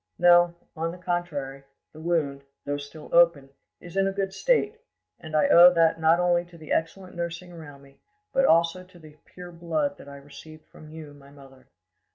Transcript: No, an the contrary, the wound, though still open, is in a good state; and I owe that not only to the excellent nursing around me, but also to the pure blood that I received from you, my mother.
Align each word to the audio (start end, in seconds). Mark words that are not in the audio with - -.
No, 0.17 0.55
an 0.75 0.89
the 0.89 0.97
contrary, 0.97 1.61
the 1.93 1.99
wound, 1.99 2.41
though 2.65 2.79
still 2.79 3.13
open, 3.13 3.51
is 3.79 3.95
in 3.95 4.07
a 4.07 4.11
good 4.11 4.33
state; 4.33 4.79
and 5.19 5.35
I 5.35 5.47
owe 5.47 5.71
that 5.75 5.99
not 5.99 6.19
only 6.19 6.43
to 6.45 6.57
the 6.57 6.71
excellent 6.73 7.15
nursing 7.15 7.51
around 7.53 7.83
me, 7.83 7.99
but 8.33 8.45
also 8.45 8.83
to 8.83 8.97
the 8.97 9.17
pure 9.25 9.51
blood 9.51 9.99
that 9.99 10.09
I 10.09 10.15
received 10.17 10.65
from 10.65 10.89
you, 10.89 11.13
my 11.13 11.29
mother. 11.29 11.67